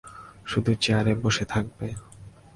শুধু 0.45 0.71
চেয়ারে 0.75 1.13
বসে 1.23 1.45
থাকবে। 1.45 1.87